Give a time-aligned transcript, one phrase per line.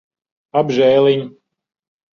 [0.61, 1.23] Apžēliņ.